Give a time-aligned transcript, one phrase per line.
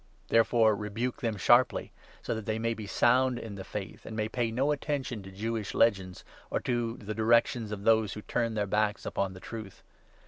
[0.29, 1.91] Therefore rebuke them sharply,
[2.23, 5.03] so 13 that they may be sound in the Faith, and may pay no atten
[5.03, 9.05] 14 tion to Jewish legends, or to the directions of those who turn their backs
[9.05, 9.83] upon the Truth.